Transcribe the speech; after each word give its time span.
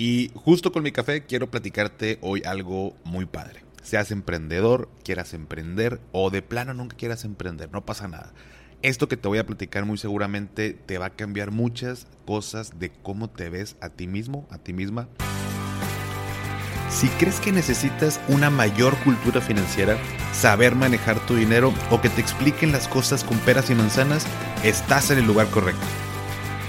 Y 0.00 0.30
justo 0.34 0.72
con 0.72 0.82
mi 0.82 0.92
café 0.92 1.26
quiero 1.26 1.50
platicarte 1.50 2.16
hoy 2.22 2.42
algo 2.46 2.96
muy 3.04 3.26
padre. 3.26 3.62
Seas 3.82 4.10
emprendedor, 4.10 4.88
quieras 5.04 5.34
emprender 5.34 6.00
o 6.10 6.30
de 6.30 6.40
plano 6.40 6.72
nunca 6.72 6.96
quieras 6.96 7.26
emprender, 7.26 7.70
no 7.70 7.84
pasa 7.84 8.08
nada. 8.08 8.32
Esto 8.80 9.08
que 9.08 9.18
te 9.18 9.28
voy 9.28 9.36
a 9.36 9.44
platicar 9.44 9.84
muy 9.84 9.98
seguramente 9.98 10.72
te 10.72 10.96
va 10.96 11.04
a 11.04 11.16
cambiar 11.16 11.50
muchas 11.50 12.06
cosas 12.24 12.78
de 12.78 12.88
cómo 12.90 13.28
te 13.28 13.50
ves 13.50 13.76
a 13.82 13.90
ti 13.90 14.06
mismo, 14.06 14.48
a 14.50 14.56
ti 14.56 14.72
misma. 14.72 15.06
Si 16.88 17.08
crees 17.18 17.38
que 17.38 17.52
necesitas 17.52 18.22
una 18.28 18.48
mayor 18.48 18.96
cultura 19.04 19.42
financiera, 19.42 19.98
saber 20.32 20.76
manejar 20.76 21.20
tu 21.26 21.36
dinero 21.36 21.74
o 21.90 22.00
que 22.00 22.08
te 22.08 22.22
expliquen 22.22 22.72
las 22.72 22.88
cosas 22.88 23.22
con 23.22 23.36
peras 23.40 23.68
y 23.68 23.74
manzanas, 23.74 24.26
estás 24.64 25.10
en 25.10 25.18
el 25.18 25.26
lugar 25.26 25.50
correcto. 25.50 25.86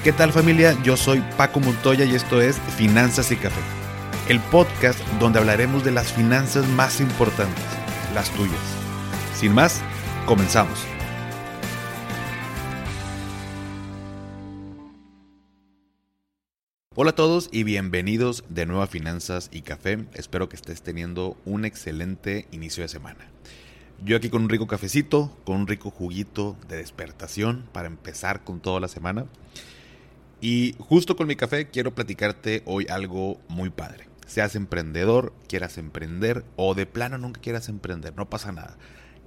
¿Qué 0.04 0.12
tal 0.12 0.34
familia? 0.34 0.76
Yo 0.82 0.98
soy 0.98 1.22
Paco 1.38 1.60
Montoya 1.60 2.06
y 2.06 2.16
esto 2.16 2.42
es 2.42 2.58
Finanzas 2.76 3.32
y 3.32 3.36
Café, 3.36 3.62
el 4.30 4.40
podcast 4.40 5.00
donde 5.20 5.38
hablaremos 5.38 5.84
de 5.84 5.92
las 5.92 6.12
finanzas 6.12 6.68
más 6.70 7.00
importantes, 7.00 7.64
las 8.16 8.32
tuyas. 8.32 8.60
Sin 9.36 9.54
más, 9.54 9.84
comenzamos. 10.26 10.84
Hola 16.96 17.12
a 17.12 17.16
todos 17.16 17.50
y 17.52 17.62
bienvenidos 17.62 18.44
de 18.50 18.66
nuevo 18.66 18.82
a 18.82 18.88
Finanzas 18.88 19.50
y 19.54 19.62
Café. 19.62 20.00
Espero 20.16 20.50
que 20.50 20.56
estés 20.56 20.82
teniendo 20.82 21.38
un 21.46 21.64
excelente 21.64 22.48
inicio 22.50 22.82
de 22.82 22.88
semana. 22.88 23.28
Yo 24.04 24.18
aquí 24.18 24.32
con 24.32 24.42
un 24.42 24.50
rico 24.50 24.66
cafecito, 24.66 25.38
con 25.44 25.58
un 25.58 25.68
rico 25.68 25.92
juguito 25.92 26.58
de 26.68 26.78
despertación 26.78 27.70
para 27.72 27.86
empezar 27.86 28.44
con 28.44 28.62
toda 28.62 28.80
la 28.80 28.88
semana. 28.88 29.28
Y 30.42 30.76
justo 30.80 31.16
con 31.16 31.28
mi 31.28 31.36
café 31.36 31.70
quiero 31.70 31.94
platicarte 31.94 32.64
hoy 32.66 32.88
algo 32.90 33.40
muy 33.48 33.70
padre. 33.70 34.08
Seas 34.26 34.56
emprendedor, 34.56 35.34
quieras 35.48 35.78
emprender 35.78 36.44
o 36.56 36.74
de 36.74 36.88
plano 36.88 37.20
nunca 37.20 37.40
quieras 37.40 37.70
emprender, 37.70 38.16
no 38.16 38.28
pasa 38.28 38.52
nada. 38.52 38.76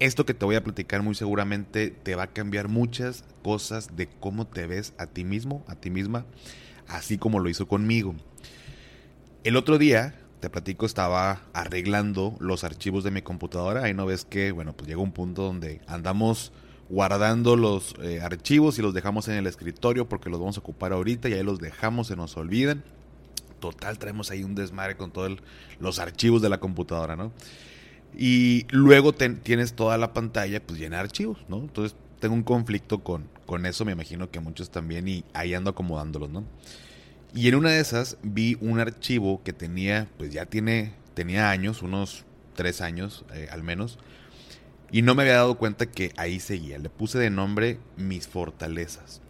Esto 0.00 0.26
que 0.26 0.34
te 0.34 0.44
voy 0.44 0.56
a 0.56 0.64
platicar 0.64 1.02
muy 1.02 1.14
seguramente 1.14 1.90
te 1.90 2.16
va 2.16 2.24
a 2.24 2.32
cambiar 2.32 2.66
muchas 2.66 3.22
cosas 3.44 3.96
de 3.96 4.08
cómo 4.08 4.48
te 4.48 4.66
ves 4.66 4.92
a 4.98 5.06
ti 5.06 5.22
mismo, 5.22 5.64
a 5.68 5.76
ti 5.76 5.88
misma, 5.88 6.26
así 6.88 7.16
como 7.16 7.38
lo 7.38 7.48
hizo 7.48 7.68
conmigo. 7.68 8.16
El 9.44 9.56
otro 9.56 9.78
día, 9.78 10.16
te 10.40 10.50
platico, 10.50 10.84
estaba 10.84 11.42
arreglando 11.52 12.36
los 12.40 12.64
archivos 12.64 13.04
de 13.04 13.12
mi 13.12 13.22
computadora. 13.22 13.84
Ahí 13.84 13.94
no 13.94 14.04
ves 14.04 14.24
que, 14.24 14.50
bueno, 14.50 14.72
pues 14.72 14.88
llega 14.88 15.00
un 15.00 15.12
punto 15.12 15.42
donde 15.42 15.80
andamos 15.86 16.52
guardando 16.88 17.56
los 17.56 17.94
eh, 18.02 18.20
archivos 18.20 18.78
y 18.78 18.82
los 18.82 18.94
dejamos 18.94 19.28
en 19.28 19.34
el 19.34 19.46
escritorio 19.46 20.08
porque 20.08 20.30
los 20.30 20.38
vamos 20.38 20.56
a 20.56 20.60
ocupar 20.60 20.92
ahorita 20.92 21.28
y 21.28 21.34
ahí 21.34 21.42
los 21.42 21.58
dejamos, 21.58 22.08
se 22.08 22.16
nos 22.16 22.36
olvidan. 22.36 22.82
Total, 23.60 23.98
traemos 23.98 24.30
ahí 24.30 24.44
un 24.44 24.54
desmadre 24.54 24.96
con 24.96 25.10
todos 25.10 25.38
los 25.80 25.98
archivos 25.98 26.42
de 26.42 26.50
la 26.50 26.60
computadora, 26.60 27.16
¿no? 27.16 27.32
Y 28.16 28.66
luego 28.70 29.12
tienes 29.14 29.74
toda 29.74 29.98
la 29.98 30.12
pantalla 30.12 30.60
pues 30.64 30.78
llena 30.78 30.96
de 30.96 31.02
archivos, 31.04 31.38
¿no? 31.48 31.58
Entonces 31.58 31.96
tengo 32.20 32.34
un 32.34 32.42
conflicto 32.42 33.02
con, 33.02 33.28
con 33.46 33.66
eso, 33.66 33.84
me 33.84 33.92
imagino 33.92 34.30
que 34.30 34.40
muchos 34.40 34.70
también, 34.70 35.08
y 35.08 35.24
ahí 35.32 35.54
ando 35.54 35.70
acomodándolos, 35.70 36.30
¿no? 36.30 36.44
Y 37.34 37.48
en 37.48 37.56
una 37.56 37.70
de 37.70 37.80
esas 37.80 38.16
vi 38.22 38.56
un 38.60 38.78
archivo 38.78 39.42
que 39.42 39.52
tenía, 39.52 40.08
pues 40.18 40.32
ya 40.32 40.46
tiene, 40.46 40.92
tenía 41.14 41.50
años, 41.50 41.82
unos 41.82 42.24
tres 42.54 42.80
años 42.80 43.24
eh, 43.34 43.48
al 43.50 43.64
menos, 43.64 43.98
y 44.90 45.02
no 45.02 45.14
me 45.14 45.22
había 45.22 45.36
dado 45.36 45.56
cuenta 45.56 45.86
que 45.86 46.12
ahí 46.16 46.40
seguía. 46.40 46.78
Le 46.78 46.90
puse 46.90 47.18
de 47.18 47.30
nombre 47.30 47.78
mis 47.96 48.28
fortalezas. 48.28 49.20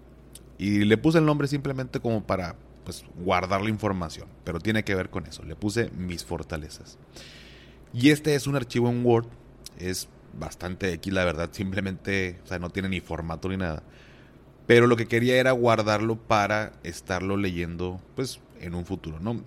Y 0.59 0.85
le 0.85 0.97
puse 0.97 1.19
el 1.19 1.27
nombre 1.27 1.49
simplemente 1.49 2.01
como 2.01 2.25
para 2.25 2.57
pues, 2.85 3.05
guardar 3.17 3.63
la 3.63 3.71
información. 3.71 4.29
Pero 4.45 4.61
tiene 4.61 4.85
que 4.85 4.95
ver 4.95 5.11
con 5.11 5.27
eso. 5.27 5.43
Le 5.43 5.57
puse 5.57 5.91
mis 5.91 6.25
fortalezas. 6.25 6.99
Y 7.93 8.11
este 8.11 8.35
es 8.35 8.47
un 8.47 8.57
archivo 8.57 8.89
en 8.91 9.05
Word. 9.05 9.27
Es 9.79 10.09
bastante 10.39 10.93
X, 10.93 11.13
la 11.13 11.25
verdad. 11.25 11.49
Simplemente, 11.53 12.41
o 12.45 12.47
sea, 12.47 12.59
no 12.59 12.70
tiene 12.70 12.89
ni 12.89 13.01
formato 13.01 13.48
ni 13.48 13.57
nada. 13.57 13.83
Pero 14.67 14.87
lo 14.87 14.97
que 14.97 15.07
quería 15.07 15.37
era 15.37 15.53
guardarlo 15.53 16.17
para 16.17 16.73
estarlo 16.83 17.37
leyendo, 17.37 18.01
pues, 18.17 18.41
en 18.61 18.75
un 18.75 18.87
futuro, 18.87 19.20
¿no? 19.20 19.43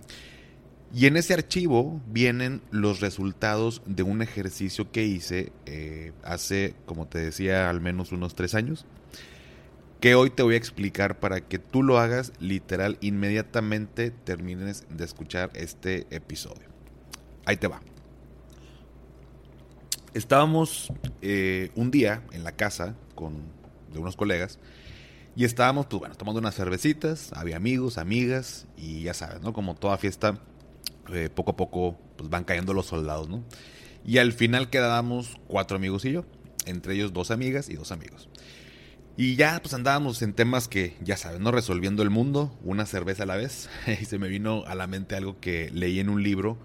Y 0.94 1.06
en 1.06 1.16
ese 1.16 1.34
archivo 1.34 2.00
vienen 2.06 2.62
los 2.70 3.00
resultados 3.00 3.82
de 3.84 4.02
un 4.02 4.22
ejercicio 4.22 4.90
que 4.90 5.04
hice 5.04 5.52
eh, 5.66 6.12
hace, 6.22 6.74
como 6.86 7.06
te 7.06 7.18
decía, 7.18 7.68
al 7.68 7.80
menos 7.80 8.10
unos 8.10 8.34
tres 8.34 8.54
años, 8.54 8.86
que 10.00 10.14
hoy 10.14 10.30
te 10.30 10.42
voy 10.42 10.54
a 10.54 10.58
explicar 10.58 11.18
para 11.20 11.42
que 11.42 11.58
tú 11.58 11.82
lo 11.82 11.98
hagas 11.98 12.32
literal 12.38 12.96
inmediatamente 13.00 14.10
termines 14.10 14.86
de 14.88 15.04
escuchar 15.04 15.50
este 15.54 16.06
episodio. 16.10 16.68
Ahí 17.44 17.56
te 17.56 17.66
va. 17.66 17.80
Estábamos 20.14 20.90
eh, 21.20 21.70
un 21.74 21.90
día 21.90 22.22
en 22.32 22.44
la 22.44 22.52
casa 22.52 22.94
con, 23.14 23.42
de 23.92 23.98
unos 23.98 24.16
colegas 24.16 24.58
y 25.36 25.44
estábamos, 25.44 25.86
pues 25.86 26.16
tomando 26.16 26.40
unas 26.40 26.54
cervecitas, 26.54 27.30
había 27.34 27.56
amigos, 27.56 27.98
amigas 27.98 28.66
y 28.76 29.02
ya 29.02 29.14
sabes, 29.14 29.42
¿no? 29.42 29.52
Como 29.52 29.74
toda 29.74 29.98
fiesta 29.98 30.40
eh, 31.12 31.30
poco 31.30 31.52
a 31.52 31.56
poco 31.56 31.98
pues, 32.16 32.30
van 32.30 32.44
cayendo 32.44 32.74
los 32.74 32.86
soldados, 32.86 33.28
¿no? 33.28 33.44
Y 34.04 34.18
al 34.18 34.32
final 34.32 34.70
quedábamos 34.70 35.36
cuatro 35.46 35.76
amigos 35.76 36.04
y 36.04 36.12
yo, 36.12 36.24
entre 36.66 36.94
ellos 36.94 37.12
dos 37.12 37.30
amigas 37.30 37.68
y 37.68 37.74
dos 37.74 37.92
amigos. 37.92 38.28
Y 39.16 39.34
ya 39.34 39.58
pues 39.60 39.74
andábamos 39.74 40.22
en 40.22 40.32
temas 40.32 40.68
que, 40.68 40.96
ya 41.02 41.16
saben. 41.16 41.44
Resolviendo 41.44 42.04
el 42.04 42.10
mundo, 42.10 42.56
una 42.62 42.86
cerveza 42.86 43.24
a 43.24 43.26
la 43.26 43.36
vez. 43.36 43.68
y 44.00 44.04
se 44.04 44.18
me 44.18 44.28
vino 44.28 44.64
a 44.66 44.76
la 44.76 44.86
mente 44.86 45.16
algo 45.16 45.40
que 45.40 45.70
leí 45.72 45.98
en 45.98 46.08
un 46.08 46.22
libro 46.22 46.56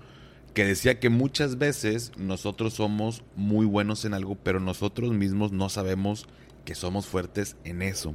que 0.53 0.65
decía 0.65 0.99
que 0.99 1.09
muchas 1.09 1.57
veces 1.57 2.11
nosotros 2.15 2.75
somos 2.75 3.23
muy 3.35 3.65
buenos 3.65 4.05
en 4.05 4.13
algo, 4.13 4.35
pero 4.35 4.59
nosotros 4.59 5.11
mismos 5.13 5.51
no 5.51 5.67
sabemos 5.67 6.27
que 6.63 6.75
somos 6.75 7.07
fuertes 7.07 7.57
en 7.63 7.81
eso. 7.81 8.13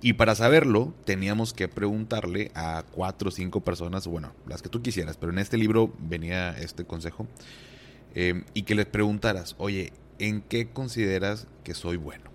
Y 0.00 0.12
para 0.12 0.34
saberlo, 0.36 0.94
teníamos 1.04 1.52
que 1.52 1.66
preguntarle 1.66 2.52
a 2.54 2.84
cuatro 2.92 3.28
o 3.28 3.32
cinco 3.32 3.62
personas, 3.62 4.06
bueno, 4.06 4.32
las 4.46 4.62
que 4.62 4.68
tú 4.68 4.80
quisieras, 4.80 5.16
pero 5.16 5.32
en 5.32 5.38
este 5.38 5.56
libro 5.58 5.92
venía 5.98 6.56
este 6.56 6.84
consejo, 6.84 7.26
eh, 8.14 8.44
y 8.54 8.62
que 8.62 8.76
les 8.76 8.86
preguntaras, 8.86 9.56
oye, 9.58 9.92
¿en 10.20 10.40
qué 10.42 10.68
consideras 10.68 11.48
que 11.64 11.74
soy 11.74 11.96
bueno? 11.96 12.30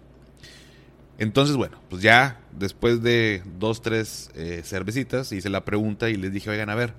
Entonces, 1.17 1.55
bueno, 1.55 1.79
pues 1.89 2.01
ya 2.01 2.41
después 2.51 3.01
de 3.01 3.43
dos, 3.59 3.81
tres 3.81 4.29
eh, 4.35 4.61
cervecitas, 4.65 5.31
hice 5.31 5.49
la 5.49 5.63
pregunta 5.63 6.09
y 6.09 6.17
les 6.17 6.33
dije, 6.33 6.49
oigan, 6.49 6.69
a 6.69 6.75
ver, 6.75 6.93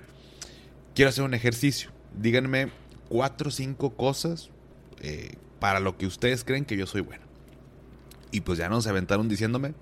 quiero 0.94 1.10
hacer 1.10 1.24
un 1.24 1.34
ejercicio. 1.34 1.90
Díganme 2.18 2.68
cuatro 3.08 3.48
o 3.48 3.50
cinco 3.50 3.90
cosas 3.96 4.50
eh, 5.00 5.32
para 5.58 5.80
lo 5.80 5.98
que 5.98 6.06
ustedes 6.06 6.44
creen 6.44 6.64
que 6.64 6.76
yo 6.76 6.86
soy 6.86 7.02
bueno. 7.02 7.24
Y 8.30 8.40
pues 8.42 8.58
ya 8.58 8.68
nos 8.68 8.86
aventaron 8.86 9.28
diciéndome 9.28 9.74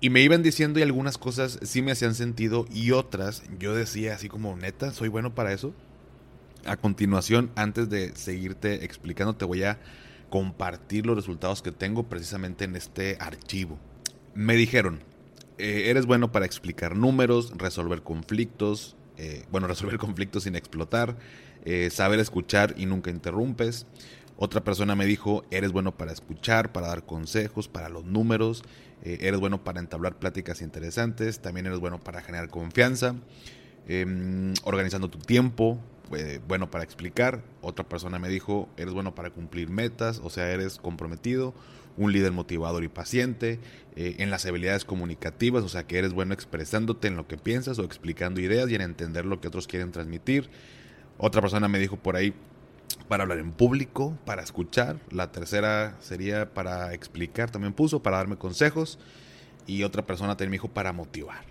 y 0.00 0.10
me 0.10 0.20
iban 0.20 0.42
diciendo 0.42 0.78
y 0.78 0.82
algunas 0.82 1.18
cosas 1.18 1.58
sí 1.62 1.82
me 1.82 1.92
hacían 1.92 2.14
sentido 2.14 2.66
y 2.72 2.90
otras 2.90 3.42
yo 3.58 3.74
decía 3.74 4.14
así 4.14 4.28
como, 4.28 4.56
neta, 4.56 4.92
soy 4.92 5.08
bueno 5.08 5.34
para 5.34 5.52
eso. 5.52 5.74
A 6.64 6.76
continuación, 6.76 7.50
antes 7.54 7.88
de 7.88 8.14
seguirte 8.16 8.84
explicando, 8.84 9.36
te 9.36 9.44
voy 9.44 9.62
a 9.62 9.78
compartir 10.30 11.06
los 11.06 11.16
resultados 11.16 11.62
que 11.62 11.72
tengo 11.72 12.04
precisamente 12.04 12.64
en 12.64 12.76
este 12.76 13.16
archivo. 13.20 13.78
Me 14.34 14.54
dijeron, 14.54 15.00
eh, 15.58 15.84
eres 15.86 16.06
bueno 16.06 16.32
para 16.32 16.44
explicar 16.44 16.96
números, 16.96 17.52
resolver 17.56 18.02
conflictos, 18.02 18.96
eh, 19.16 19.44
bueno, 19.50 19.66
resolver 19.68 19.98
conflictos 19.98 20.42
sin 20.42 20.56
explotar, 20.56 21.16
eh, 21.64 21.88
saber 21.90 22.20
escuchar 22.20 22.74
y 22.76 22.86
nunca 22.86 23.10
interrumpes. 23.10 23.86
Otra 24.36 24.62
persona 24.62 24.94
me 24.94 25.06
dijo, 25.06 25.44
eres 25.50 25.72
bueno 25.72 25.96
para 25.96 26.12
escuchar, 26.12 26.72
para 26.72 26.88
dar 26.88 27.06
consejos, 27.06 27.68
para 27.68 27.88
los 27.88 28.04
números, 28.04 28.62
eh, 29.04 29.18
eres 29.20 29.40
bueno 29.40 29.62
para 29.62 29.80
entablar 29.80 30.18
pláticas 30.18 30.62
interesantes, 30.62 31.40
también 31.40 31.66
eres 31.66 31.78
bueno 31.78 32.00
para 32.00 32.22
generar 32.22 32.48
confianza, 32.48 33.14
em, 33.88 34.54
organizando 34.64 35.08
tu 35.08 35.18
tiempo, 35.18 35.78
eh, 36.16 36.40
bueno 36.46 36.70
para 36.70 36.84
explicar. 36.84 37.42
Otra 37.62 37.88
persona 37.88 38.18
me 38.18 38.28
dijo, 38.28 38.68
eres 38.76 38.94
bueno 38.94 39.14
para 39.14 39.30
cumplir 39.30 39.68
metas, 39.70 40.20
o 40.22 40.30
sea, 40.30 40.50
eres 40.50 40.78
comprometido, 40.78 41.54
un 41.96 42.12
líder 42.12 42.32
motivador 42.32 42.84
y 42.84 42.88
paciente, 42.88 43.58
eh, 43.96 44.16
en 44.18 44.30
las 44.30 44.44
habilidades 44.46 44.84
comunicativas, 44.84 45.64
o 45.64 45.68
sea, 45.68 45.86
que 45.86 45.98
eres 45.98 46.12
bueno 46.12 46.34
expresándote 46.34 47.08
en 47.08 47.16
lo 47.16 47.26
que 47.26 47.38
piensas 47.38 47.78
o 47.78 47.84
explicando 47.84 48.40
ideas 48.40 48.70
y 48.70 48.74
en 48.74 48.82
entender 48.82 49.24
lo 49.24 49.40
que 49.40 49.48
otros 49.48 49.66
quieren 49.66 49.92
transmitir. 49.92 50.50
Otra 51.18 51.40
persona 51.40 51.68
me 51.68 51.78
dijo 51.78 51.96
por 51.96 52.16
ahí, 52.16 52.34
para 53.08 53.22
hablar 53.22 53.38
en 53.38 53.52
público, 53.52 54.16
para 54.24 54.42
escuchar. 54.42 54.98
La 55.10 55.32
tercera 55.32 55.96
sería 56.00 56.52
para 56.52 56.92
explicar, 56.94 57.50
también 57.50 57.72
puso, 57.72 58.02
para 58.02 58.18
darme 58.18 58.36
consejos. 58.36 58.98
Y 59.66 59.82
otra 59.82 60.06
persona 60.06 60.36
también 60.36 60.50
me 60.50 60.54
dijo 60.54 60.68
para 60.68 60.92
motivar. 60.92 61.44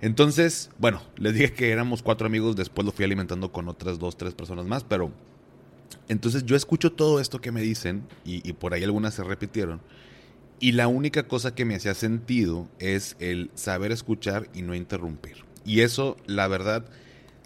Entonces, 0.00 0.70
bueno, 0.78 1.02
les 1.16 1.34
dije 1.34 1.52
que 1.52 1.70
éramos 1.70 2.02
cuatro 2.02 2.26
amigos, 2.26 2.56
después 2.56 2.84
lo 2.84 2.92
fui 2.92 3.04
alimentando 3.04 3.52
con 3.52 3.68
otras 3.68 3.98
dos, 3.98 4.18
tres 4.18 4.34
personas 4.34 4.66
más, 4.66 4.84
pero 4.84 5.10
entonces 6.08 6.44
yo 6.44 6.56
escucho 6.56 6.92
todo 6.92 7.20
esto 7.20 7.40
que 7.40 7.52
me 7.52 7.62
dicen 7.62 8.06
y, 8.24 8.46
y 8.46 8.52
por 8.52 8.74
ahí 8.74 8.84
algunas 8.84 9.14
se 9.14 9.24
repitieron. 9.24 9.80
Y 10.60 10.72
la 10.72 10.88
única 10.88 11.26
cosa 11.26 11.54
que 11.54 11.64
me 11.64 11.74
hacía 11.74 11.94
sentido 11.94 12.68
es 12.78 13.16
el 13.18 13.50
saber 13.54 13.92
escuchar 13.92 14.48
y 14.52 14.62
no 14.62 14.74
interrumpir. 14.74 15.44
Y 15.64 15.80
eso, 15.80 16.16
la 16.26 16.48
verdad, 16.48 16.84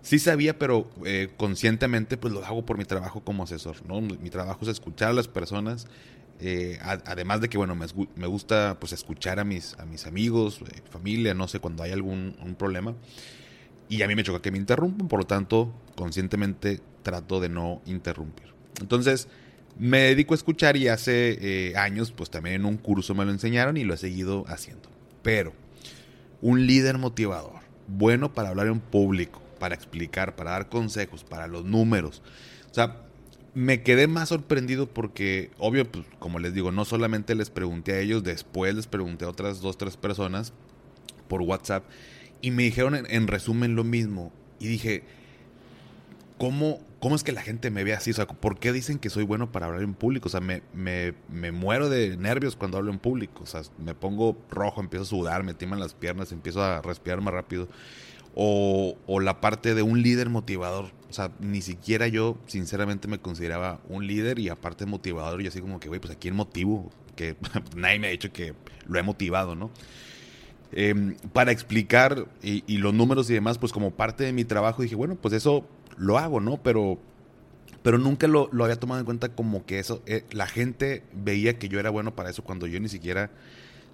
sí 0.03 0.19
sabía, 0.19 0.59
pero 0.59 0.89
eh, 1.05 1.29
conscientemente 1.37 2.17
pues 2.17 2.33
lo 2.33 2.45
hago 2.45 2.65
por 2.65 2.79
mi 2.79 2.85
trabajo 2.85 3.23
como 3.23 3.45
asesor, 3.45 3.77
¿no? 3.87 4.01
Mi 4.01 4.31
trabajo 4.31 4.61
es 4.63 4.69
escuchar 4.69 5.11
a 5.11 5.13
las 5.13 5.29
personas, 5.29 5.87
eh, 6.41 6.79
además 6.83 7.41
de 7.41 7.49
que, 7.49 7.59
bueno, 7.59 7.75
me, 7.75 7.87
me, 8.15 8.27
gusta 8.27 8.77
pues 8.79 8.93
escuchar 8.93 9.41
a 9.41 9.45
mis, 9.45 9.75
a 9.79 9.87
mis 9.87 10.07
amigos, 10.07 10.61
eh, 10.63 10.83
familia, 10.91 11.35
no 11.35 11.49
sé, 11.49 11.59
cuando 11.59 11.83
hay 11.83 11.93
algún 11.93 12.37
un 12.45 12.55
problema. 12.55 12.95
Y 13.89 14.03
a 14.03 14.09
mí 14.09 14.15
me 14.15 14.23
choca 14.23 14.43
que 14.43 14.51
me 14.51 14.59
interrumpan, 14.59 15.09
por 15.09 15.21
lo 15.21 15.27
tanto, 15.27 15.73
conscientemente 15.97 16.81
trato 17.03 17.41
de 17.41 17.49
no 17.49 17.81
interrumpir. 17.87 18.53
Entonces, 18.81 19.29
me 19.79 20.01
dedico 20.01 20.35
a 20.35 20.37
escuchar 20.37 20.77
y 20.77 20.89
hace 20.89 21.73
años, 21.75 22.13
pues 22.13 22.29
también 22.29 22.57
en 22.57 22.65
un 22.67 22.77
curso 22.77 23.15
me 23.15 23.25
lo 23.25 23.31
enseñaron 23.31 23.79
y 23.79 23.85
lo 23.85 23.95
he 23.95 23.97
seguido 23.97 24.45
haciendo. 24.47 24.91
Pero, 25.23 25.55
un 26.43 26.67
líder 26.67 26.99
motivador, 26.99 27.61
bueno 27.87 28.35
para 28.35 28.51
hablar 28.51 28.67
en 28.67 28.81
público, 28.81 29.41
para 29.59 29.75
explicar, 29.75 30.37
para 30.37 30.53
dar 30.53 30.69
consejos, 30.69 31.25
para 31.25 31.47
los 31.47 31.65
números. 31.65 32.23
O 32.71 32.75
sea, 32.75 33.03
me 33.55 33.83
quedé 33.83 34.07
más 34.07 34.29
sorprendido 34.29 34.87
porque, 34.87 35.51
obvio, 35.59 35.91
pues, 35.91 36.05
como 36.19 36.39
les 36.39 36.55
digo, 36.55 36.71
no 36.71 36.85
solamente 36.85 37.35
les 37.35 37.51
pregunté 37.51 37.93
a 37.93 37.99
ellos, 37.99 38.23
después 38.23 38.75
les 38.75 38.87
pregunté 38.87 39.25
a 39.25 39.29
otras 39.29 39.61
dos, 39.61 39.79
tres 39.79 39.97
personas 39.97 40.53
por 41.29 41.43
WhatsApp 41.43 41.85
y 42.41 42.51
me 42.51 42.63
dijeron 42.63 43.07
en, 43.09 43.27
resumen 43.27 43.75
lo 43.75 43.85
mismo. 43.85 44.33
Y 44.61 44.69
dije, 44.69 45.03
¿cómo, 46.39 46.81
¿cómo 47.01 47.17
es 47.17 47.25
que 47.25 47.33
la 47.33 47.43
gente 47.43 47.71
me 47.71 47.85
ve 47.85 47.95
así? 47.95 48.11
O 48.11 48.15
sea, 48.15 48.27
¿por 48.27 48.59
qué 48.59 48.73
dicen 48.73 48.99
que 48.99 49.11
soy 49.11 49.25
bueno 49.25 49.51
para 49.51 49.67
hablar 49.67 49.83
en 49.83 49.95
público? 49.95 50.29
O 50.29 50.31
sea, 50.31 50.41
me, 50.41 50.63
me, 50.73 51.15
me 51.29 51.51
muero 51.51 51.89
de 51.89 52.17
nervios 52.17 52.55
cuando 52.55 52.79
hablo 52.79 52.93
en 52.93 52.99
público. 52.99 53.43
O 53.43 53.47
sea, 53.47 53.63
me 53.79 53.95
pongo 53.95 54.37
rojo, 54.51 54.81
empiezo 54.81 55.03
a 55.03 55.07
sudar, 55.07 55.43
me 55.43 55.55
timan 55.55 55.81
las 55.81 55.95
piernas, 55.95 56.33
empiezo 56.33 56.63
a 56.63 56.83
respirar 56.83 57.21
más 57.21 57.35
rápido 57.35 57.69
o, 58.35 58.97
la 59.21 59.41
parte 59.41 59.75
de 59.75 59.83
un 59.83 60.03
líder 60.03 60.29
motivador. 60.29 60.87
O 61.11 61.13
sea, 61.13 61.31
ni 61.41 61.63
siquiera 61.63 62.07
yo, 62.09 62.39
sinceramente, 62.47 63.09
me 63.09 63.19
consideraba 63.19 63.81
un 63.89 64.07
líder 64.07 64.39
y 64.39 64.49
aparte 64.49 64.87
motivador. 64.87 65.43
Y 65.43 65.47
así 65.47 65.61
como 65.61 65.81
que, 65.81 65.89
güey, 65.89 66.01
pues 66.01 66.13
aquí 66.13 66.29
en 66.29 66.37
motivo, 66.37 66.91
que 67.17 67.37
nadie 67.77 67.99
me 67.99 68.09
ha 68.09 68.11
dicho 68.11 68.33
que 68.33 68.55
lo 68.87 68.99
he 68.99 69.03
motivado, 69.03 69.55
¿no? 69.55 69.71
Em, 70.71 71.17
para 71.33 71.51
explicar 71.51 72.27
y, 72.43 72.77
los 72.77 72.93
números 72.93 73.31
y 73.31 73.35
demás, 73.35 73.59
pues 73.59 73.73
como 73.73 73.91
parte 73.91 74.25
de 74.25 74.33
mi 74.33 74.45
trabajo 74.45 74.83
dije, 74.83 74.95
bueno, 74.95 75.17
pues 75.17 75.33
eso 75.35 75.67
lo 75.97 76.19
hago, 76.19 76.41
¿no? 76.41 76.59
Pero, 76.63 76.99
pero 77.83 77.97
nunca 77.97 78.27
lo, 78.29 78.51
había 78.63 78.77
tomado 78.77 79.01
en 79.01 79.07
cuenta 79.07 79.31
como 79.31 79.65
que 79.65 79.79
eso, 79.79 80.03
eh, 80.07 80.25
la 80.31 80.47
gente 80.47 81.03
veía 81.15 81.59
que 81.59 81.69
yo 81.69 81.81
era 81.81 81.89
bueno 81.91 82.15
para 82.15 82.29
eso 82.31 82.45
cuando 82.45 82.67
yo 82.67 82.79
ni 82.81 82.89
siquiera 82.89 83.31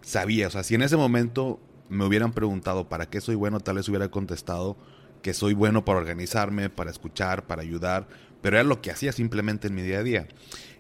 sabía. 0.03 0.49
O 0.49 0.51
sea, 0.51 0.65
si 0.65 0.75
en 0.75 0.83
ese 0.83 0.97
momento 0.97 1.61
me 1.89 2.05
hubieran 2.05 2.33
preguntado 2.33 2.89
para 2.89 3.07
qué 3.07 3.21
soy 3.21 3.35
bueno, 3.35 3.61
tal 3.61 3.77
vez 3.77 3.89
hubiera 3.89 4.09
contestado 4.09 4.77
que 5.23 5.33
soy 5.35 5.55
bueno 5.55 5.85
para 5.85 5.99
organizarme, 5.99 6.69
para 6.69 6.91
escuchar, 6.91 7.47
para 7.47 7.63
ayudar, 7.63 8.07
pero 8.43 8.59
era 8.59 8.65
lo 8.65 8.83
que 8.83 8.91
hacía 8.91 9.11
simplemente 9.11 9.69
en 9.69 9.75
mi 9.75 9.81
día 9.81 10.01
a 10.01 10.03
día. 10.03 10.29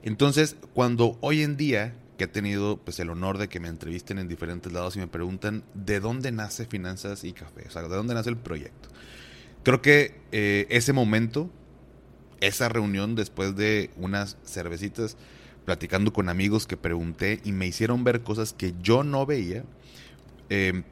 Entonces, 0.02 0.56
cuando 0.74 1.16
hoy 1.22 1.42
en 1.42 1.56
día 1.56 1.94
que 2.18 2.24
he 2.24 2.28
tenido 2.28 2.76
pues 2.76 3.00
el 3.00 3.10
honor 3.10 3.38
de 3.38 3.48
que 3.48 3.58
me 3.58 3.68
entrevisten 3.68 4.18
en 4.18 4.28
diferentes 4.28 4.72
lados 4.72 4.96
y 4.96 5.00
me 5.00 5.06
preguntan 5.06 5.64
de 5.74 5.98
dónde 5.98 6.30
nace 6.30 6.66
Finanzas 6.66 7.24
y 7.24 7.32
Café, 7.32 7.64
o 7.66 7.70
sea, 7.70 7.82
de 7.82 7.88
dónde 7.88 8.14
nace 8.14 8.30
el 8.30 8.36
proyecto. 8.36 8.90
Creo 9.62 9.80
que 9.80 10.20
eh, 10.30 10.66
ese 10.68 10.92
momento, 10.92 11.50
esa 12.40 12.68
reunión 12.68 13.14
después 13.14 13.56
de 13.56 13.90
unas 13.96 14.36
cervecitas, 14.44 15.16
platicando 15.64 16.12
con 16.12 16.28
amigos 16.28 16.66
que 16.66 16.76
pregunté 16.76 17.40
y 17.44 17.52
me 17.52 17.66
hicieron 17.66 18.04
ver 18.04 18.20
cosas 18.20 18.52
que 18.52 18.74
yo 18.82 19.02
no 19.02 19.24
veía, 19.24 19.64
eh, 20.50 20.82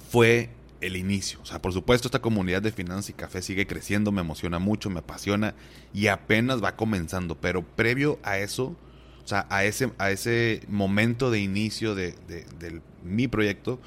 fue 0.00 0.50
el 0.80 0.96
inicio. 0.96 1.40
O 1.42 1.46
sea, 1.46 1.60
por 1.60 1.72
supuesto, 1.72 2.08
esta 2.08 2.20
comunidad 2.20 2.62
de 2.62 2.72
finanzas 2.72 3.10
y 3.10 3.12
café 3.14 3.42
sigue 3.42 3.66
creciendo, 3.66 4.12
me 4.12 4.20
emociona 4.20 4.58
mucho, 4.58 4.90
me 4.90 5.00
apasiona 5.00 5.54
y 5.92 6.08
apenas 6.08 6.62
va 6.62 6.76
comenzando. 6.76 7.36
Pero 7.36 7.62
previo 7.62 8.18
a 8.22 8.38
eso, 8.38 8.76
o 9.24 9.28
sea, 9.28 9.46
a 9.50 9.64
ese, 9.64 9.92
a 9.98 10.10
ese 10.10 10.62
momento 10.68 11.30
de 11.30 11.40
inicio 11.40 11.94
de, 11.94 12.14
mi 13.02 13.28
proyecto, 13.28 13.80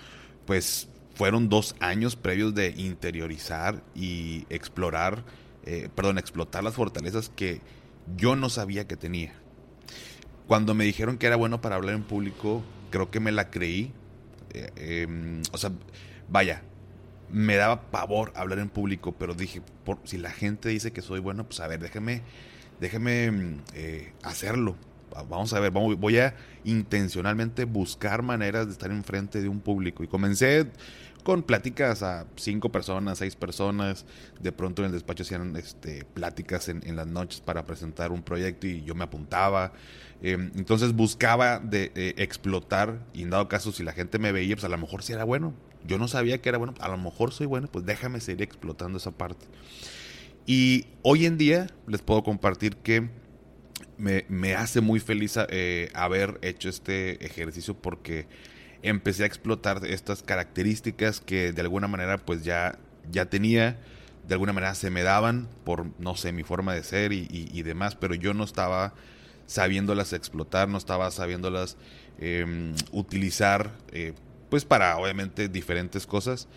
pues 0.45 0.87
fueron 1.15 1.49
dos 1.49 1.75
años 1.79 2.15
previos 2.15 2.55
de 2.55 2.73
interiorizar 2.77 3.83
y 3.93 4.45
explorar, 4.49 5.23
eh, 5.65 5.89
perdón, 5.93 6.17
explotar 6.17 6.63
las 6.63 6.75
fortalezas 6.75 7.29
que 7.29 7.61
yo 8.17 8.35
no 8.35 8.49
sabía 8.49 8.87
que 8.87 8.95
tenía. 8.95 9.33
Cuando 10.47 10.73
me 10.73 10.85
dijeron 10.85 11.17
que 11.17 11.27
era 11.27 11.35
bueno 11.35 11.61
para 11.61 11.75
hablar 11.75 11.93
en 11.93 12.03
público, 12.03 12.63
creo 12.89 13.11
que 13.11 13.19
me 13.19 13.31
la 13.31 13.51
creí 13.51 13.91
eh, 14.53 14.71
em, 14.77 15.41
o 15.51 15.57
sea, 15.57 15.71
vaya, 16.27 16.61
me 17.31 17.55
daba 17.55 17.81
pavor 17.91 18.31
hablar 18.35 18.59
en 18.59 18.69
público, 18.69 19.13
pero 19.17 19.33
dije, 19.33 19.61
si 20.03 20.17
la 20.17 20.31
gente 20.31 20.69
dice 20.69 20.91
que 20.91 21.01
soy 21.01 21.19
bueno, 21.19 21.45
pues 21.45 21.59
a 21.59 21.67
ver, 21.67 21.79
déjeme, 21.79 22.21
déjeme 22.79 23.31
mm, 23.31 23.61
eh, 23.75 24.13
hacerlo. 24.23 24.75
Vamos 25.27 25.53
a 25.53 25.59
ver, 25.59 25.71
voy 25.71 26.19
a 26.19 26.35
intencionalmente 26.63 27.65
buscar 27.65 28.21
maneras 28.21 28.67
de 28.67 28.73
estar 28.73 28.91
enfrente 28.91 29.41
de 29.41 29.49
un 29.49 29.59
público. 29.59 30.03
Y 30.03 30.07
comencé 30.07 30.67
con 31.29 31.43
pláticas 31.43 32.01
a 32.01 32.25
cinco 32.37 32.71
personas, 32.71 33.19
seis 33.19 33.35
personas. 33.35 34.03
De 34.39 34.51
pronto 34.51 34.81
en 34.81 34.87
el 34.87 34.93
despacho 34.93 35.21
hacían 35.21 35.55
este, 35.57 36.03
pláticas 36.03 36.69
en, 36.69 36.95
las 36.95 37.05
noches 37.05 37.39
para 37.39 37.67
presentar 37.67 38.11
un 38.11 38.23
proyecto 38.23 38.65
y 38.65 38.81
yo 38.83 38.95
me 38.95 39.03
apuntaba. 39.03 39.71
Em, 40.23 40.51
entonces 40.55 40.91
buscaba 40.91 41.59
de, 41.59 41.91
explotar 42.17 43.05
y 43.13 43.21
en 43.21 43.29
dado 43.29 43.47
caso 43.47 43.71
si 43.71 43.83
la 43.83 43.91
gente 43.91 44.17
me 44.17 44.31
veía, 44.31 44.55
pues 44.55 44.63
a 44.63 44.69
lo 44.69 44.77
mejor 44.79 45.03
sí 45.03 45.13
era 45.13 45.23
bueno. 45.23 45.53
Yo 45.85 45.99
no 45.99 46.07
sabía 46.07 46.41
que 46.41 46.49
era 46.49 46.57
bueno, 46.57 46.73
a 46.79 46.89
lo 46.89 46.97
mejor 46.97 47.31
soy 47.31 47.45
bueno, 47.45 47.67
pues 47.71 47.85
déjame 47.85 48.21
seguir 48.21 48.41
explotando 48.41 48.97
esa 48.97 49.11
parte. 49.11 49.45
Y 50.47 50.87
hoy 51.03 51.27
en 51.27 51.37
día 51.37 51.67
les 51.85 52.01
puedo 52.01 52.23
compartir 52.23 52.77
que 52.77 53.07
me, 53.99 54.25
me 54.29 54.55
hace 54.55 54.81
muy 54.81 54.99
feliz 54.99 55.37
eh, 55.37 55.91
haber 55.93 56.39
hecho 56.41 56.69
este 56.69 57.23
ejercicio 57.23 57.75
porque 57.75 58.25
empecé 58.81 59.23
a 59.23 59.25
explotar 59.25 59.85
estas 59.85 60.23
características 60.23 61.19
que 61.19 61.51
de 61.51 61.61
alguna 61.61 61.87
manera 61.87 62.17
pues 62.17 62.43
ya, 62.43 62.77
ya 63.11 63.25
tenía, 63.25 63.77
de 64.27 64.33
alguna 64.35 64.53
manera 64.53 64.75
se 64.75 64.89
me 64.89 65.03
daban 65.03 65.47
por, 65.63 65.87
no 65.99 66.15
sé, 66.15 66.31
mi 66.31 66.43
forma 66.43 66.73
de 66.73 66.83
ser 66.83 67.11
y, 67.13 67.63
demás, 67.63 67.95
pero 67.95 68.13
yo 68.13 68.33
no 68.33 68.43
estaba 68.43 68.93
sabiéndolas 69.47 70.13
explotar, 70.13 70.69
no 70.69 70.77
estaba 70.77 71.09
sabiéndolas 71.09 71.77
em, 72.19 72.75
utilizar, 72.91 73.71
eh, 73.91 74.13
pues 74.49 74.65
para 74.65 74.97
obviamente 74.97 75.49
diferentes 75.49 76.05
cosas. 76.05 76.47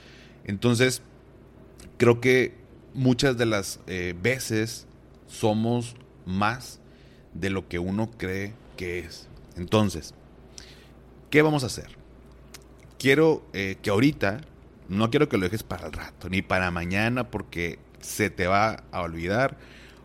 Entonces, 0.45 1.03
creo 1.97 2.21
que 2.21 2.55
muchas 2.95 3.39
de 3.39 3.47
las 3.47 3.81
eh, 3.87 4.15
veces 4.21 4.87
somos 5.27 5.97
más 6.27 6.79
de 7.33 7.51
lo 7.51 7.69
que 7.69 7.79
uno 7.79 8.11
cree 8.11 8.53
que 8.77 8.99
es. 8.99 9.29
Entonces, 9.57 10.15
¿qué 11.31 11.41
vamos 11.41 11.63
a 11.63 11.67
hacer? 11.67 12.02
Quiero 13.03 13.45
eh, 13.53 13.79
que 13.83 13.91
ahorita, 13.91 14.43
no 14.89 15.11
quiero 15.11 15.29
que 15.29 15.37
lo 15.37 15.43
dejes 15.43 15.65
para 15.65 15.87
el 15.89 15.93
rato, 15.93 16.31
ni 16.31 16.41
para 16.41 16.71
mañana, 16.71 17.33
porque 17.33 17.81
se 18.01 18.31
te 18.31 18.47
va 18.47 18.85
a 18.93 19.01
olvidar 19.01 19.59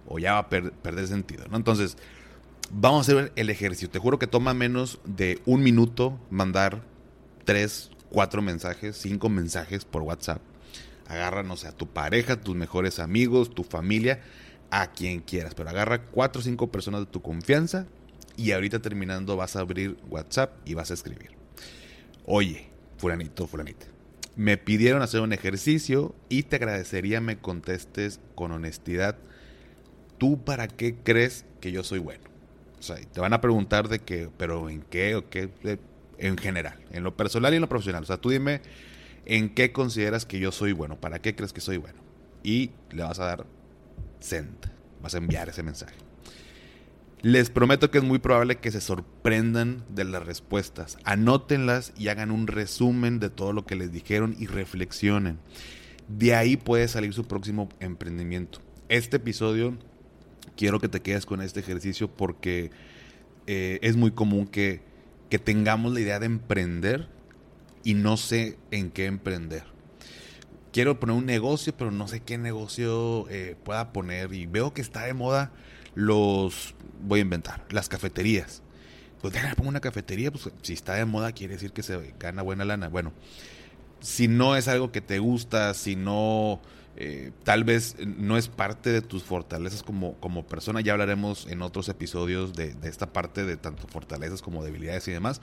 o 0.08 0.18
ya 0.18 0.34
va 0.34 0.39
a 0.39 0.50
perder 0.50 1.08
sentido, 1.08 1.46
¿no? 1.48 1.58
Entonces, 1.58 1.96
vamos 2.72 3.08
a 3.08 3.12
hacer 3.12 3.32
el 3.36 3.51
ejercicio. 3.51 3.92
Te 3.92 4.00
juro 4.00 4.18
que 4.18 4.25
toma 4.25 4.56
menos 4.56 5.00
de 5.06 5.39
un 5.46 5.62
minuto 5.62 6.20
mandar 6.32 6.82
tres, 7.46 7.92
cuatro 8.10 8.42
mensajes, 8.42 8.98
cinco 8.98 9.30
mensajes 9.30 9.86
por 9.86 10.01
WhatsApp. 10.01 10.42
Agarra, 11.08 11.44
no 11.44 11.56
sé, 11.56 11.68
a 11.68 11.74
tu 11.74 11.88
pareja, 11.88 12.42
tus 12.42 12.56
mejores 12.56 12.98
amigos, 12.98 13.54
tu 13.54 13.63
familia, 13.63 14.22
a 14.72 14.92
quien 14.92 15.20
quieras. 15.20 15.54
Pero 15.54 15.70
agarra 15.70 16.01
cuatro 16.01 16.39
o 16.39 16.44
cinco 16.44 16.72
personas 16.72 17.01
de 17.01 17.06
tu 17.06 17.22
confianza 17.22 17.86
y 18.36 18.54
ahorita 18.54 18.80
terminando 18.80 19.38
vas 19.38 19.56
a 19.56 19.60
abrir 19.60 19.98
WhatsApp 20.10 20.51
y 20.66 20.74
vas 20.74 20.89
a 20.89 20.96
escribir. 20.96 21.32
Oye, 22.25 22.77
fulanito, 22.98 23.48
fulanita. 23.48 23.86
Me 24.36 24.58
pidieron 24.58 25.01
hacer 25.01 25.22
un 25.22 25.34
ejercicio 25.34 26.13
y 26.30 26.44
te 26.44 26.58
agradecería 26.58 27.22
me 27.22 27.38
contestes 27.38 28.20
con 28.36 28.51
honestidad. 28.51 29.16
¿Tú 30.18 30.44
para 30.44 30.68
qué 30.68 30.96
crees 30.96 31.46
que 31.60 31.72
yo 31.72 31.84
soy 31.84 32.00
bueno? 32.00 32.24
O 32.80 32.84
sea, 32.84 32.98
te 32.98 33.20
van 33.20 33.34
a 33.34 33.42
preguntar 33.42 33.88
de 33.88 34.00
qué, 34.00 34.30
pero 34.38 34.70
en 34.70 34.82
qué 34.82 35.16
o 35.16 35.30
qué, 35.30 35.50
en 36.20 36.38
general, 36.38 36.80
en 36.92 37.04
lo 37.04 37.18
personal 37.18 37.54
y 37.54 37.56
en 37.56 37.62
lo 37.62 37.70
profesional. 37.70 38.04
O 38.04 38.06
sea, 38.06 38.18
tú 38.18 38.30
dime 38.30 38.62
en 39.25 39.54
qué 39.54 39.72
consideras 39.72 40.25
que 40.25 40.39
yo 40.39 40.51
soy 40.51 40.72
bueno, 40.72 41.00
para 41.00 41.20
qué 41.20 41.36
crees 41.36 41.54
que 41.54 41.62
soy 41.62 41.77
bueno. 41.77 42.00
Y 42.44 42.72
le 42.92 43.04
vas 43.04 43.20
a 43.20 43.25
dar 43.25 43.46
send, 44.20 44.56
vas 45.01 45.16
a 45.16 45.18
enviar 45.18 45.50
ese 45.50 45.63
mensaje. 45.63 46.07
Les 47.24 47.50
prometo 47.50 47.90
que 47.90 47.98
es 47.98 48.04
muy 48.04 48.20
probable 48.20 48.58
que 48.58 48.72
se 48.72 48.80
sorprendan 48.80 49.84
de 49.90 50.04
las 50.04 50.24
respuestas. 50.24 51.00
Anótenlas 51.04 51.92
y 51.98 52.10
hagan 52.10 52.30
un 52.30 52.46
resumen 52.46 53.20
de 53.20 53.32
todo 53.32 53.54
lo 53.54 53.66
que 53.66 53.76
les 53.76 53.92
dijeron 53.92 54.36
y 54.38 54.46
reflexionen. 54.46 55.40
De 56.08 56.36
ahí 56.36 56.58
puede 56.58 56.88
salir 56.88 57.14
su 57.14 57.26
próximo 57.26 57.70
emprendimiento. 57.80 58.60
Este 58.88 59.18
episodio 59.18 59.76
quiero 60.56 60.80
que 60.80 60.90
te 60.90 61.02
quedes 61.02 61.26
con 61.26 61.42
este 61.42 61.60
ejercicio 61.60 62.08
porque 62.08 62.70
eh, 63.48 63.80
es 63.82 63.96
muy 63.96 64.12
común 64.12 64.46
que, 64.46 64.82
que 65.30 65.40
tengamos 65.40 65.94
la 65.94 66.02
idea 66.02 66.20
de 66.20 66.28
emprender 66.28 67.08
y 67.84 67.96
no 67.96 68.18
sé 68.18 68.60
en 68.70 68.92
qué 68.92 69.06
emprender. 69.06 69.64
quiero 70.72 71.00
poner 71.00 71.16
un 71.16 71.26
negocio, 71.26 71.74
pero 71.76 71.90
no 71.90 72.08
sé 72.08 72.20
qué 72.20 72.38
negocio 72.38 73.28
eh, 73.30 73.56
pueda 73.64 73.92
poner. 73.92 74.34
Y 74.36 74.46
veo 74.46 74.74
que 74.74 74.82
está 74.82 75.06
de 75.06 75.16
moda 75.16 75.52
los, 75.98 76.75
voy 77.01 77.20
a 77.20 77.22
inventar, 77.24 77.66
las 77.70 77.89
cafeterías. 77.89 78.62
Pues 79.22 79.34
déjame 79.34 79.56
pongo 79.56 79.70
una 79.70 79.80
cafetería, 79.80 80.32
pues 80.32 80.50
si 80.62 80.74
está 80.74 80.94
de 80.94 81.06
moda 81.06 81.32
quiere 81.32 81.56
decir 81.56 81.72
que 81.72 81.82
se 81.82 82.13
gana 82.20 82.44
buena 82.44 82.66
lana. 82.66 82.88
Bueno, 82.88 83.13
si 84.00 84.27
no 84.27 84.56
es 84.56 84.68
algo 84.68 84.92
que 84.92 85.01
te 85.01 85.18
gusta, 85.18 85.74
si 85.74 85.96
no, 85.96 86.62
eh, 86.96 87.32
tal 87.44 87.63
vez 87.63 87.96
no 88.06 88.38
es 88.38 88.48
parte 88.48 88.92
de 88.92 89.01
tus 89.01 89.24
fortalezas 89.24 89.82
como, 89.82 90.13
como 90.20 90.46
persona, 90.46 90.82
ya 90.82 90.94
hablaremos 90.94 91.48
en 91.48 91.63
otros 91.63 91.89
episodios 91.89 92.54
de, 92.54 92.75
de 92.75 92.89
esta 92.89 93.12
parte 93.12 93.44
de 93.44 93.58
tanto 93.58 93.88
fortalezas 93.88 94.44
como 94.44 94.63
debilidades 94.63 95.08
y 95.08 95.12
demás. 95.12 95.42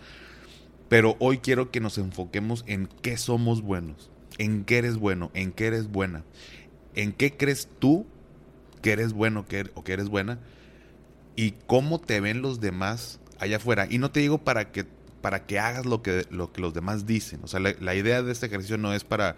Pero 0.88 1.16
hoy 1.18 1.38
quiero 1.38 1.72
que 1.72 1.80
nos 1.80 1.98
enfoquemos 1.98 2.62
en 2.68 2.86
qué 3.02 3.16
somos 3.16 3.62
buenos 3.62 4.10
en 4.38 4.64
qué 4.64 4.78
eres 4.78 4.96
bueno, 4.96 5.30
en 5.34 5.52
qué 5.52 5.66
eres 5.66 5.90
buena, 5.90 6.24
en 6.94 7.12
qué 7.12 7.36
crees 7.36 7.68
tú 7.78 8.06
que 8.84 8.92
eres 8.92 9.14
bueno 9.14 9.46
o 9.74 9.82
que 9.82 9.92
eres 9.94 10.10
buena 10.10 10.38
y 11.36 11.52
cómo 11.66 11.98
te 11.98 12.20
ven 12.20 12.42
los 12.42 12.60
demás 12.60 13.18
allá 13.38 13.56
afuera. 13.56 13.86
Y 13.88 13.96
no 13.96 14.10
te 14.10 14.20
digo 14.20 14.36
para 14.36 14.72
que, 14.72 14.84
para 15.22 15.46
que 15.46 15.58
hagas 15.58 15.86
lo 15.86 16.02
que, 16.02 16.26
lo 16.28 16.52
que 16.52 16.60
los 16.60 16.74
demás 16.74 17.06
dicen. 17.06 17.40
O 17.42 17.46
sea, 17.46 17.60
la, 17.60 17.94
idea 17.94 18.22
de 18.22 18.30
este 18.30 18.44
ejercicio 18.44 18.76
no 18.76 18.92
es 18.92 19.02
para, 19.02 19.36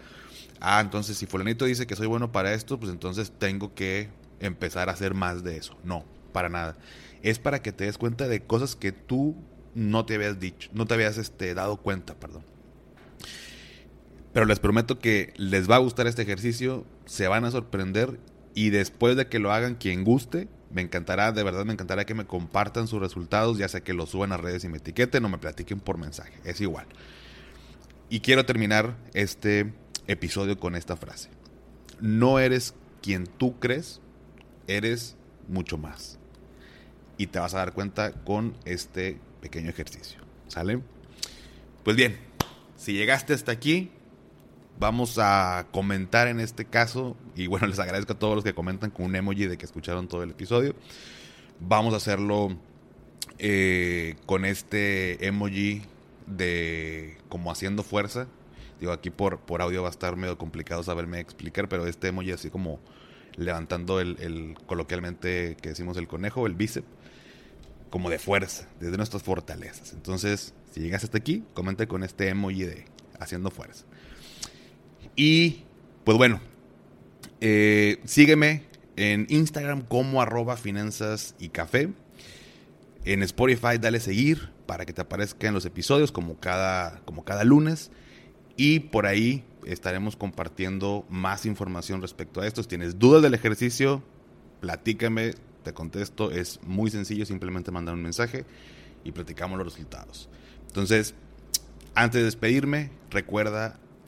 ah, 0.59 0.81
entonces 0.81 1.17
si 1.17 1.27
fulanito 1.27 1.63
dice 1.63 1.87
que 1.87 1.95
soy 1.95 2.07
bueno 2.07 2.29
para 2.29 2.53
esto, 2.53 2.77
pues 2.77 2.91
entonces 2.91 3.31
tengo 3.39 3.73
que 3.73 4.09
empezar 4.41 4.89
a 4.89 4.91
hacer 4.91 5.13
más 5.13 5.45
de 5.45 5.55
eso. 5.55 5.77
No, 5.85 6.03
para 6.33 6.49
nada. 6.49 6.75
Es 7.23 7.39
para 7.39 7.61
que 7.61 7.71
te 7.71 7.85
des 7.85 7.97
cuenta 7.97 8.27
de 8.27 8.41
cosas 8.43 8.75
que 8.75 8.91
tú 8.91 9.33
no 9.75 10.05
te 10.05 10.15
habías 10.15 10.41
dicho, 10.41 10.69
no 10.73 10.87
te 10.87 10.95
habías 10.95 11.17
este, 11.17 11.53
dado 11.53 11.77
cuenta, 11.77 12.15
perdón. 12.15 12.43
Pero 14.33 14.45
les 14.45 14.59
prometo 14.59 14.99
que 14.99 15.33
les 15.37 15.71
va 15.71 15.77
a 15.77 15.79
gustar 15.79 16.05
este 16.05 16.23
ejercicio, 16.23 16.83
se 17.05 17.29
van 17.29 17.45
a 17.45 17.51
sorprender 17.51 18.19
y 18.57 18.71
después 18.71 19.15
de 19.15 19.27
que 19.27 19.37
lo 19.37 19.53
hagan 19.53 19.75
quien 19.75 20.03
guste, 20.03 20.47
me 20.71 20.81
encantará, 20.81 21.31
de 21.31 21.43
verdad 21.43 21.63
me 21.63 21.73
encantará 21.73 22.07
que 22.07 22.15
me 22.15 22.25
compartan 22.25 22.87
sus 22.87 22.99
resultados, 22.99 23.59
ya 23.59 23.67
sea 23.67 23.81
que 23.81 23.93
los 23.93 24.09
suban 24.09 24.31
a 24.31 24.37
redes 24.37 24.63
y 24.63 24.67
me 24.67 24.79
etiqueten 24.79 25.23
o 25.23 25.29
me 25.29 25.37
platiquen 25.37 25.79
por 25.79 25.99
mensaje, 25.99 26.33
es 26.43 26.59
igual. 26.59 26.87
Y 28.09 28.21
quiero 28.21 28.47
terminar 28.47 28.97
este 29.13 29.71
episodio 30.07 30.59
con 30.59 30.75
esta 30.75 30.97
frase. 30.97 31.29
No 32.01 32.39
eres 32.39 32.73
quien 33.03 33.27
tú 33.27 33.59
crees, 33.59 34.01
eres 34.65 35.17
mucho 35.47 35.77
más. 35.77 36.17
Y 37.15 37.27
te 37.27 37.37
vas 37.37 37.53
a 37.53 37.59
dar 37.59 37.73
cuenta 37.73 38.11
con 38.23 38.57
este 38.65 39.19
pequeño 39.39 39.69
ejercicio. 39.69 40.19
¿Sale? 40.47 40.79
Pues 41.83 41.95
bien, 41.95 42.17
si 42.75 42.93
llegaste 42.93 43.35
hasta 43.35 43.51
aquí, 43.51 43.91
vamos 44.79 45.17
a 45.19 45.67
comentar 45.71 46.27
en 46.27 46.39
este 46.39 46.65
caso, 46.65 47.15
y 47.35 47.47
bueno, 47.47 47.67
les 47.67 47.79
agradezco 47.79 48.13
a 48.13 48.19
todos 48.19 48.35
los 48.35 48.43
que 48.43 48.53
comentan 48.53 48.91
con 48.91 49.05
un 49.05 49.15
emoji 49.15 49.47
de 49.47 49.57
que 49.57 49.65
escucharon 49.65 50.07
todo 50.07 50.23
el 50.23 50.31
episodio. 50.31 50.75
Vamos 51.59 51.93
a 51.93 51.97
hacerlo 51.97 52.55
eh, 53.39 54.15
con 54.25 54.45
este 54.45 55.25
emoji 55.25 55.81
de 56.27 57.17
como 57.29 57.51
haciendo 57.51 57.83
fuerza. 57.83 58.27
Digo, 58.79 58.91
aquí 58.91 59.09
por, 59.09 59.39
por 59.39 59.61
audio 59.61 59.81
va 59.81 59.87
a 59.87 59.91
estar 59.91 60.15
medio 60.17 60.37
complicado 60.37 60.83
saberme 60.83 61.19
explicar, 61.19 61.67
pero 61.67 61.87
este 61.87 62.09
emoji 62.09 62.31
así 62.31 62.49
como 62.49 62.79
levantando 63.35 63.99
el, 63.99 64.17
el 64.19 64.55
coloquialmente 64.65 65.57
que 65.61 65.69
decimos 65.69 65.97
el 65.97 66.07
conejo, 66.07 66.45
el 66.45 66.53
bíceps, 66.53 66.87
como 67.89 68.09
de 68.09 68.19
fuerza, 68.19 68.67
desde 68.79 68.97
nuestras 68.97 69.23
fortalezas. 69.23 69.93
Entonces, 69.93 70.53
si 70.71 70.81
llegas 70.81 71.03
hasta 71.03 71.17
aquí, 71.17 71.43
comente 71.53 71.87
con 71.87 72.03
este 72.03 72.29
emoji 72.29 72.63
de 72.63 72.85
haciendo 73.19 73.49
fuerza. 73.49 73.85
Y 75.17 75.63
pues 76.05 76.17
bueno, 76.17 76.39
eh, 77.41 77.99
sígueme 78.05 78.63
en 78.95 79.25
Instagram 79.29 79.81
como 79.81 80.21
arroba 80.21 80.55
finanzas 80.55 81.35
y 81.39 81.49
café. 81.49 81.89
En 83.03 83.23
Spotify 83.23 83.77
dale 83.79 83.99
seguir 83.99 84.51
para 84.67 84.85
que 84.85 84.93
te 84.93 85.01
aparezcan 85.01 85.53
los 85.53 85.65
episodios 85.65 86.11
como 86.11 86.39
cada, 86.39 87.01
como 87.03 87.25
cada 87.25 87.43
lunes. 87.43 87.91
Y 88.57 88.79
por 88.79 89.07
ahí 89.07 89.43
estaremos 89.65 90.15
compartiendo 90.15 91.05
más 91.09 91.45
información 91.45 92.01
respecto 92.01 92.41
a 92.41 92.47
esto. 92.47 92.61
Si 92.61 92.69
tienes 92.69 92.99
dudas 92.99 93.23
del 93.23 93.33
ejercicio, 93.33 94.03
platícame, 94.61 95.33
te 95.63 95.73
contesto. 95.73 96.31
Es 96.31 96.59
muy 96.63 96.91
sencillo, 96.91 97.25
simplemente 97.25 97.71
mandar 97.71 97.95
un 97.95 98.03
mensaje 98.03 98.45
y 99.03 99.11
platicamos 99.11 99.57
los 99.57 99.73
resultados. 99.73 100.29
Entonces, 100.67 101.15
antes 101.95 102.19
de 102.19 102.25
despedirme, 102.25 102.91
recuerda 103.09 103.79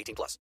18 0.00 0.14
plus. 0.14 0.38